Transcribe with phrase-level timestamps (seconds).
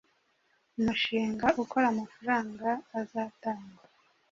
[0.77, 2.69] Umushinga ukoraamafaranga
[2.99, 3.83] azatangwa